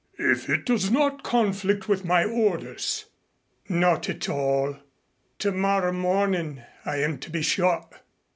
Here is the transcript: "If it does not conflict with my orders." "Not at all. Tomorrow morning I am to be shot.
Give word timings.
"If 0.17 0.49
it 0.49 0.65
does 0.65 0.89
not 0.89 1.21
conflict 1.21 1.87
with 1.87 2.03
my 2.05 2.23
orders." 2.23 3.05
"Not 3.69 4.09
at 4.09 4.27
all. 4.29 4.77
Tomorrow 5.37 5.91
morning 5.93 6.63
I 6.83 6.95
am 7.03 7.19
to 7.19 7.29
be 7.29 7.43
shot. 7.43 8.01